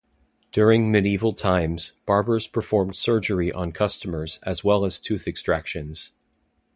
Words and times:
During 0.51 0.91
medieval 0.91 1.31
times, 1.31 1.93
barbers 2.07 2.47
performed 2.47 2.95
surgery 2.95 3.51
on 3.51 3.71
customers, 3.71 4.39
as 4.41 4.63
well 4.63 4.83
as 4.83 4.99
tooth 4.99 5.27
extractions. 5.27 6.13